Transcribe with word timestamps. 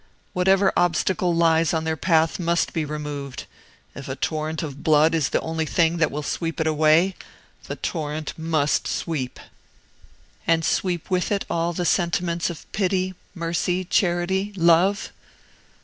Whatever 0.33 0.73
obstacle 0.75 1.31
lies 1.31 1.75
on 1.75 1.83
their 1.83 1.95
path 1.95 2.39
must 2.39 2.73
be 2.73 2.85
removed; 2.85 3.45
if 3.93 4.09
a 4.09 4.15
torrent 4.15 4.63
of 4.63 4.83
blood 4.83 5.13
is 5.13 5.29
the 5.29 5.39
only 5.41 5.67
thing 5.67 5.97
that 5.97 6.09
will 6.09 6.23
sweep 6.23 6.59
it 6.59 6.65
away 6.65 7.13
the 7.67 7.75
torrent 7.75 8.33
must 8.35 8.87
sweep." 8.87 9.39
"And 10.47 10.65
sweep 10.65 11.11
with 11.11 11.31
it 11.31 11.45
all 11.51 11.71
the 11.71 11.85
sentiments 11.85 12.49
of 12.49 12.65
pity, 12.71 13.13
mercy, 13.35 13.83
charity, 13.85 14.51
love?" 14.55 15.11